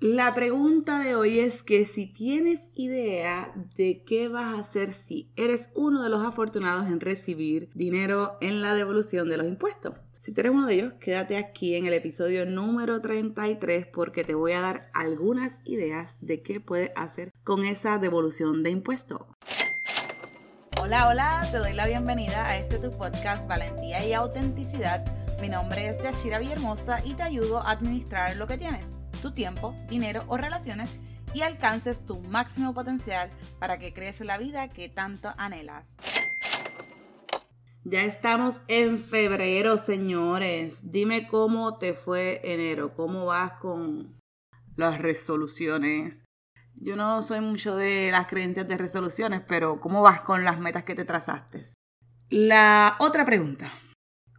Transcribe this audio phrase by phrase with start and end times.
[0.00, 5.30] La pregunta de hoy es que si tienes idea de qué vas a hacer si
[5.36, 9.92] eres uno de los afortunados en recibir dinero en la devolución de los impuestos.
[10.18, 14.52] Si eres uno de ellos, quédate aquí en el episodio número 33 porque te voy
[14.52, 19.20] a dar algunas ideas de qué puedes hacer con esa devolución de impuestos.
[20.80, 25.04] Hola, hola, te doy la bienvenida a este tu podcast Valentía y Autenticidad.
[25.42, 28.89] Mi nombre es Yashira Villahermosa y te ayudo a administrar lo que tienes
[29.22, 30.98] tu tiempo, dinero o relaciones
[31.34, 35.88] y alcances tu máximo potencial para que crees la vida que tanto anhelas.
[37.84, 40.90] Ya estamos en febrero, señores.
[40.90, 44.20] Dime cómo te fue enero, cómo vas con
[44.76, 46.24] las resoluciones.
[46.74, 50.84] Yo no soy mucho de las creencias de resoluciones, pero ¿cómo vas con las metas
[50.84, 51.64] que te trazaste?
[52.28, 53.72] La otra pregunta.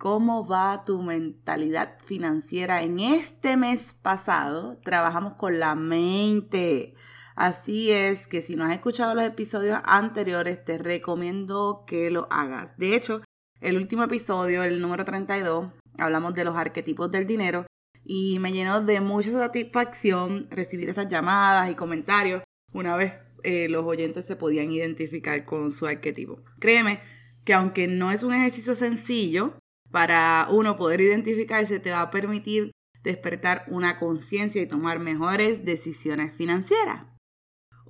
[0.00, 2.82] ¿Cómo va tu mentalidad financiera?
[2.82, 6.94] En este mes pasado trabajamos con la mente.
[7.36, 12.78] Así es que si no has escuchado los episodios anteriores, te recomiendo que lo hagas.
[12.78, 13.20] De hecho,
[13.60, 17.66] el último episodio, el número 32, hablamos de los arquetipos del dinero
[18.02, 23.12] y me llenó de mucha satisfacción recibir esas llamadas y comentarios una vez
[23.42, 26.40] eh, los oyentes se podían identificar con su arquetipo.
[26.58, 27.02] Créeme
[27.44, 29.58] que aunque no es un ejercicio sencillo,
[29.90, 36.34] para uno poder identificarse te va a permitir despertar una conciencia y tomar mejores decisiones
[36.34, 37.06] financieras.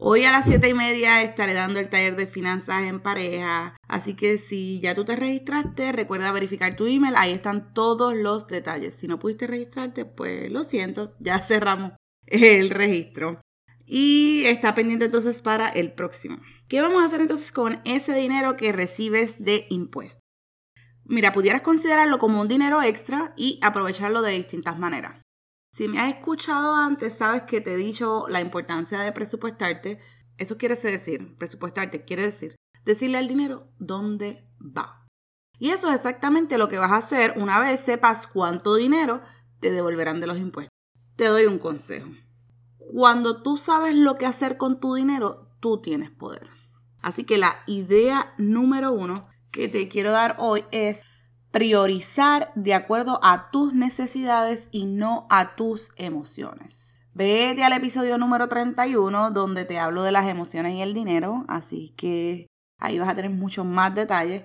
[0.03, 4.15] Hoy a las 7 y media estaré dando el taller de finanzas en pareja, así
[4.15, 8.95] que si ya tú te registraste, recuerda verificar tu email, ahí están todos los detalles.
[8.95, 11.93] Si no pudiste registrarte, pues lo siento, ya cerramos
[12.27, 13.43] el registro.
[13.85, 16.39] Y está pendiente entonces para el próximo.
[16.67, 20.30] ¿Qué vamos a hacer entonces con ese dinero que recibes de impuestos?
[21.11, 25.21] Mira, pudieras considerarlo como un dinero extra y aprovecharlo de distintas maneras.
[25.73, 29.99] Si me has escuchado antes, sabes que te he dicho la importancia de presupuestarte.
[30.39, 35.07] Eso quiere decir, presupuestarte quiere decir decirle al dinero dónde va.
[35.59, 39.21] Y eso es exactamente lo que vas a hacer una vez sepas cuánto dinero
[39.59, 40.73] te devolverán de los impuestos.
[41.17, 42.09] Te doy un consejo.
[42.79, 46.49] Cuando tú sabes lo que hacer con tu dinero, tú tienes poder.
[47.03, 51.03] Así que la idea número uno que te quiero dar hoy es
[51.51, 56.97] priorizar de acuerdo a tus necesidades y no a tus emociones.
[57.13, 61.93] Vete al episodio número 31 donde te hablo de las emociones y el dinero, así
[61.97, 62.47] que
[62.79, 64.45] ahí vas a tener muchos más detalles.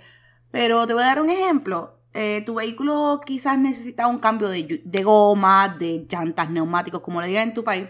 [0.51, 1.99] Pero te voy a dar un ejemplo.
[2.13, 7.49] Eh, tu vehículo quizás necesita un cambio de, goma, de llantas, neumáticos, como le digan
[7.49, 7.87] en tu país.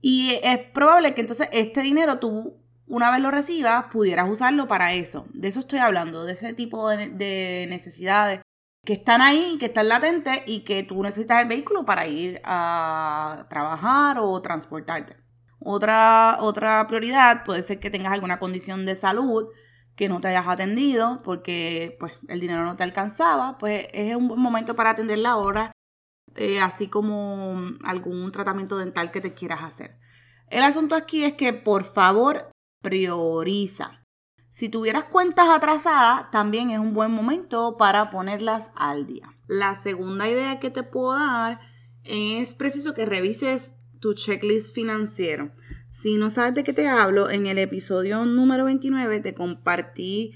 [0.00, 2.60] Y es probable que entonces este dinero tú
[2.92, 5.24] una vez lo recibas, pudieras usarlo para eso.
[5.32, 8.42] De eso estoy hablando, de ese tipo de, necesidades
[8.84, 13.46] que están ahí, que están latentes y que tú necesitas el vehículo para ir a
[13.48, 15.16] trabajar o transportarte.
[15.58, 19.46] Otra, otra prioridad puede ser que tengas alguna condición de salud
[19.96, 24.28] que no te hayas atendido porque pues, el dinero no te alcanzaba, pues es un
[24.28, 25.72] buen momento para atenderla ahora,
[26.36, 29.98] eh, así como algún tratamiento dental que te quieras hacer.
[30.50, 32.51] El asunto aquí es que por favor
[32.82, 34.02] prioriza.
[34.50, 39.34] Si tuvieras cuentas atrasadas, también es un buen momento para ponerlas al día.
[39.48, 41.60] La segunda idea que te puedo dar
[42.04, 45.50] es preciso que revises tu checklist financiero.
[45.90, 50.34] Si no sabes de qué te hablo, en el episodio número 29 te compartí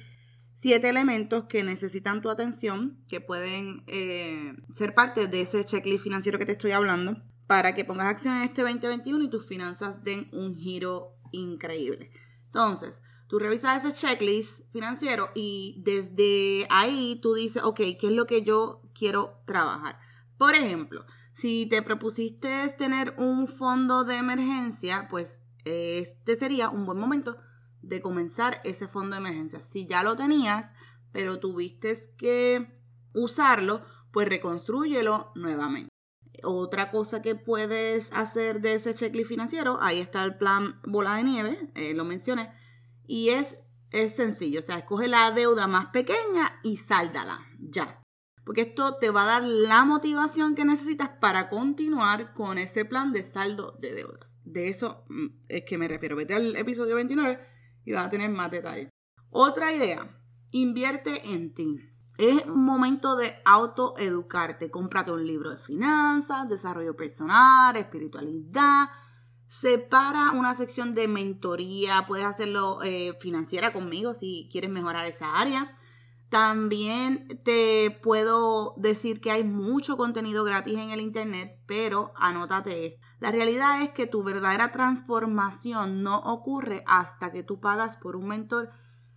[0.55, 6.39] siete elementos que necesitan tu atención, que pueden eh, ser parte de ese checklist financiero
[6.39, 10.29] que te estoy hablando, para que pongas acción en este 2021 y tus finanzas den
[10.33, 12.11] un giro increíble.
[12.57, 18.25] Entonces, tú revisas ese checklist financiero y desde ahí tú dices, ok, ¿qué es lo
[18.25, 19.99] que yo quiero trabajar?
[20.39, 26.99] Por ejemplo, si te propusiste tener un fondo de emergencia, pues este sería un buen
[26.99, 27.37] momento
[27.83, 29.61] de comenzar ese fondo de emergencia.
[29.61, 30.73] Si ya lo tenías,
[31.13, 32.81] pero tuviste que
[33.13, 35.96] usarlo, pues reconstrúyelo nuevamente.
[36.43, 41.25] Otra cosa que puedes hacer de ese checklist financiero, ahí está el plan bola de
[41.25, 42.51] nieve, eh, lo mencioné,
[43.07, 43.57] y es,
[43.91, 48.03] es sencillo, o sea, escoge la deuda más pequeña y sáldala, ya.
[48.47, 53.13] Porque esto te va a dar la motivación que necesitas para continuar con ese plan
[53.13, 54.41] de saldo de deudas.
[54.45, 56.15] De eso mm, es que me refiero.
[56.15, 57.41] Vete al episodio 29
[57.85, 58.89] y vas a tener más detalles.
[59.31, 60.17] Otra idea,
[60.53, 61.77] invierte en ti.
[62.19, 64.71] Es momento de autoeducarte.
[64.71, 68.89] Cómprate un libro de finanzas, desarrollo personal, espiritualidad.
[69.49, 72.07] Separa una sección de mentoría.
[72.07, 75.75] Puedes hacerlo eh, financiera conmigo si quieres mejorar esa área.
[76.31, 83.07] También te puedo decir que hay mucho contenido gratis en el Internet, pero anótate esto.
[83.21, 88.27] La realidad es que tu verdadera transformación no ocurre hasta que tú pagas por un
[88.29, 88.71] mentor,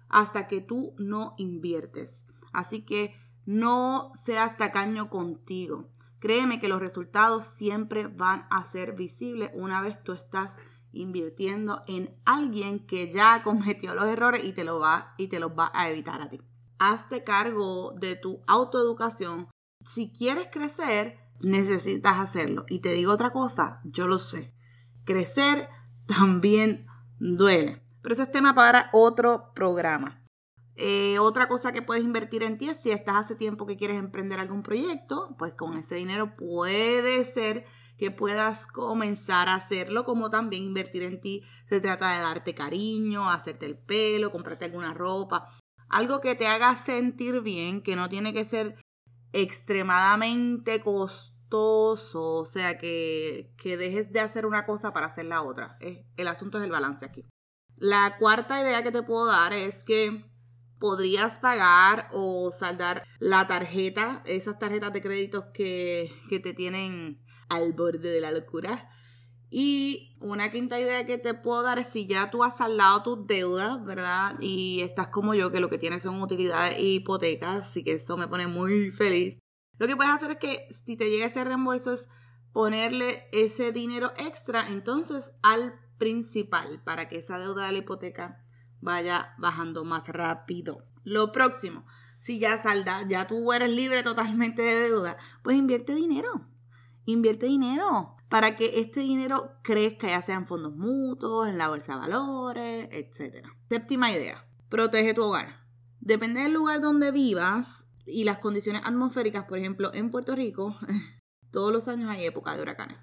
[0.07, 2.25] hasta que tú no inviertes.
[2.53, 3.15] Así que
[3.45, 5.89] no seas tacaño contigo.
[6.19, 10.59] Créeme que los resultados siempre van a ser visibles una vez tú estás
[10.91, 15.51] invirtiendo en alguien que ya cometió los errores y te, lo va, y te los
[15.51, 16.41] va a evitar a ti.
[16.77, 19.49] Hazte cargo de tu autoeducación.
[19.85, 22.65] Si quieres crecer, necesitas hacerlo.
[22.69, 24.53] Y te digo otra cosa, yo lo sé.
[25.05, 25.67] Crecer
[26.05, 26.85] también
[27.19, 27.81] duele.
[28.01, 30.19] Pero eso es tema para otro programa.
[30.75, 33.98] Eh, otra cosa que puedes invertir en ti es si estás hace tiempo que quieres
[33.98, 37.66] emprender algún proyecto, pues con ese dinero puede ser
[37.98, 41.44] que puedas comenzar a hacerlo, como también invertir en ti.
[41.68, 45.50] Se trata de darte cariño, hacerte el pelo, comprarte alguna ropa,
[45.89, 48.75] algo que te haga sentir bien, que no tiene que ser
[49.33, 55.77] extremadamente costoso, o sea, que, que dejes de hacer una cosa para hacer la otra.
[56.16, 57.25] El asunto es el balance aquí.
[57.75, 60.28] La cuarta idea que te puedo dar es que
[60.79, 67.73] podrías pagar o saldar la tarjeta, esas tarjetas de créditos que, que te tienen al
[67.73, 68.89] borde de la locura.
[69.51, 73.27] Y una quinta idea que te puedo dar es si ya tú has saldado tus
[73.27, 74.35] deudas, ¿verdad?
[74.39, 78.15] Y estás como yo, que lo que tienes son utilidades e hipotecas, así que eso
[78.15, 79.39] me pone muy feliz.
[79.79, 82.09] Lo que puedes hacer es que si te llega ese reembolso es
[82.51, 88.43] ponerle ese dinero extra entonces al principal para que esa deuda de la hipoteca
[88.81, 90.85] vaya bajando más rápido.
[91.03, 91.85] Lo próximo,
[92.19, 96.47] si ya salda, ya tú eres libre totalmente de deuda, pues invierte dinero.
[97.05, 101.93] Invierte dinero para que este dinero crezca, ya sea en fondos mutuos, en la bolsa
[101.93, 103.47] de valores, etc.
[103.69, 105.65] Séptima idea, protege tu hogar.
[105.99, 110.77] Depende del lugar donde vivas y las condiciones atmosféricas, por ejemplo, en Puerto Rico,
[111.51, 112.97] todos los años hay época de huracanes.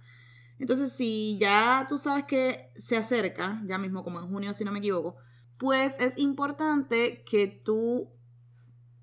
[0.58, 4.72] Entonces, si ya tú sabes que se acerca, ya mismo como en junio, si no
[4.72, 5.16] me equivoco,
[5.58, 8.10] pues es importante que tú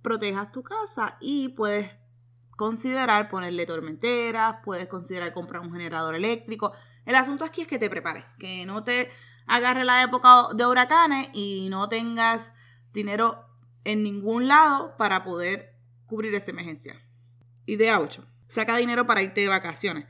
[0.01, 1.91] protejas tu casa y puedes
[2.55, 6.73] considerar ponerle tormenteras, puedes considerar comprar un generador eléctrico.
[7.05, 9.09] El asunto aquí es que te prepares, que no te
[9.47, 12.53] agarre la época de huracanes y no tengas
[12.93, 13.45] dinero
[13.83, 17.01] en ningún lado para poder cubrir esa emergencia.
[17.65, 18.25] Idea 8.
[18.47, 20.05] Saca dinero para irte de vacaciones.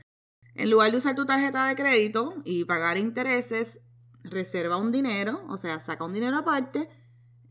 [0.54, 3.80] En lugar de usar tu tarjeta de crédito y pagar intereses,
[4.24, 6.88] reserva un dinero, o sea, saca un dinero aparte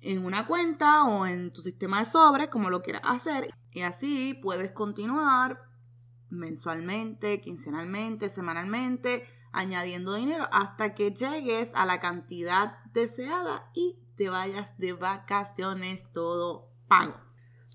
[0.01, 3.49] en una cuenta o en tu sistema de sobres, como lo quieras hacer.
[3.71, 5.69] Y así puedes continuar
[6.29, 14.77] mensualmente, quincenalmente, semanalmente, añadiendo dinero hasta que llegues a la cantidad deseada y te vayas
[14.77, 17.19] de vacaciones todo pago.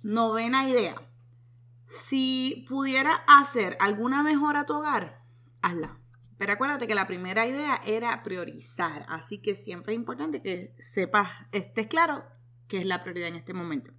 [0.03, 0.97] Novena idea.
[1.87, 5.25] Si pudiera hacer alguna mejora a tu hogar,
[5.63, 5.99] hazla.
[6.39, 11.29] Pero acuérdate que la primera idea era priorizar, así que siempre es importante que sepas,
[11.53, 12.25] estés claro
[12.69, 13.93] qué es la prioridad en este momento.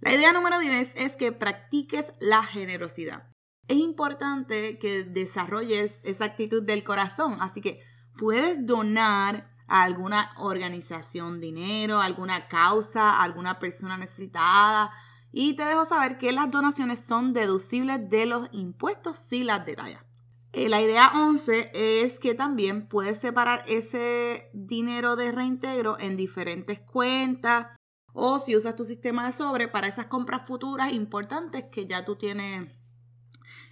[0.00, 3.30] La idea número 10 es que practiques la generosidad.
[3.68, 7.80] Es importante que desarrolles esa actitud del corazón, así que
[8.16, 14.90] puedes donar a alguna organización dinero, alguna causa, alguna persona necesitada.
[15.32, 20.02] Y te dejo saber que las donaciones son deducibles de los impuestos si las detallas.
[20.52, 21.70] Eh, la idea 11
[22.02, 27.68] es que también puedes separar ese dinero de reintegro en diferentes cuentas
[28.12, 32.16] o si usas tu sistema de sobre para esas compras futuras importantes que ya tú
[32.16, 32.68] tienes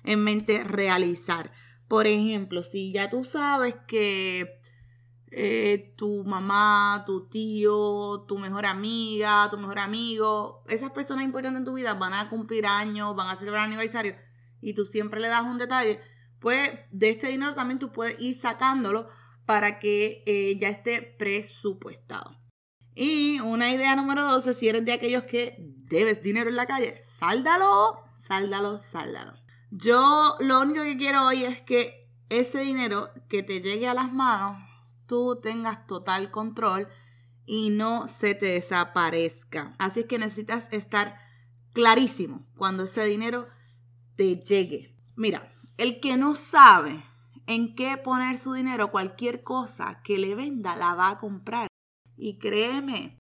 [0.05, 1.51] en mente realizar.
[1.89, 4.61] Por ejemplo, si ya tú sabes que
[5.31, 11.65] eh, tu mamá, tu tío, tu mejor amiga, tu mejor amigo, esas personas importantes en
[11.65, 14.15] tu vida van a cumplir años, van a celebrar aniversario
[14.61, 16.01] y tú siempre le das un detalle,
[16.41, 19.09] pues de este dinero también tú puedes ir sacándolo
[19.47, 22.37] para que eh, ya esté presupuestado.
[22.95, 25.57] Y una idea número 12, si eres de aquellos que
[25.89, 29.35] debes dinero en la calle, sáldalo, sáldalo, sáldalo.
[29.71, 34.13] Yo lo único que quiero hoy es que ese dinero que te llegue a las
[34.13, 34.57] manos,
[35.07, 36.89] tú tengas total control
[37.47, 39.75] y no se te desaparezca.
[39.79, 41.19] Así es que necesitas estar
[41.73, 43.49] clarísimo cuando ese dinero
[44.17, 44.95] te llegue.
[45.17, 47.05] Mira, el que no sabe
[47.47, 51.69] en qué poner su dinero, cualquier cosa que le venda la va a comprar.
[52.17, 53.19] Y créeme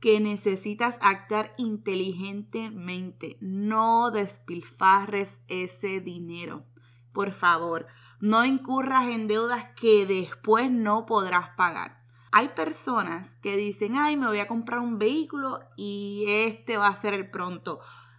[0.00, 3.38] que necesitas actuar inteligentemente.
[3.40, 6.66] No despilfarres ese dinero.
[7.12, 7.86] Por favor,
[8.20, 12.02] no incurras en deudas que después no podrás pagar.
[12.32, 16.96] Hay personas que dicen, ay, me voy a comprar un vehículo y este va a
[16.96, 17.78] ser el pronto,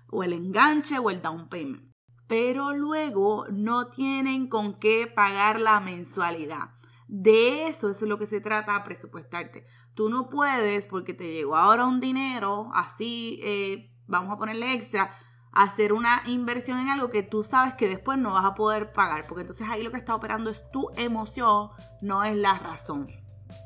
[0.09, 1.92] o el enganche o el down payment.
[2.27, 6.71] Pero luego no tienen con qué pagar la mensualidad.
[7.07, 9.67] De eso, es lo que se trata, presupuestarte.
[9.93, 15.15] Tú no puedes, porque te llegó ahora un dinero, así, eh, vamos a ponerle extra,
[15.51, 19.27] hacer una inversión en algo que tú sabes que después no vas a poder pagar,
[19.27, 21.69] porque entonces ahí lo que está operando es tu emoción,
[22.01, 23.07] no es la razón.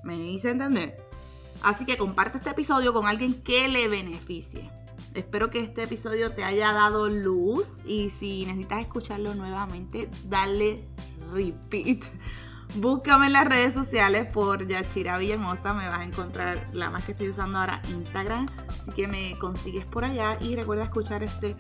[0.04, 1.02] ¿Me hice entender?
[1.62, 4.70] Así que comparte este episodio con alguien que le beneficie.
[5.18, 10.88] Espero que este episodio te haya dado luz y si necesitas escucharlo nuevamente, dale
[11.34, 12.06] repeat
[12.76, 17.14] Búscame en las redes sociales por Yachira Villamosa, me vas a encontrar la más que
[17.14, 21.56] estoy usando ahora, Instagram, así que me consigues por allá y recuerda escuchar este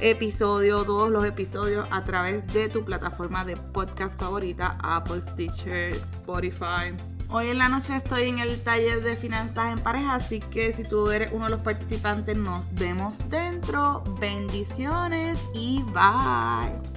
[0.00, 6.96] episodio, todos los episodios a través de tu plataforma de podcast favorita, Apple, Stitcher, Spotify.
[7.28, 10.84] Hoy en la noche estoy en el taller de finanzas en pareja, así que si
[10.84, 14.04] tú eres uno de los participantes, nos vemos dentro.
[14.20, 16.95] Bendiciones y bye.